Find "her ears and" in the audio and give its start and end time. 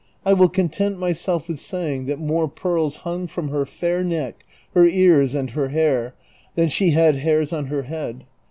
4.73-5.51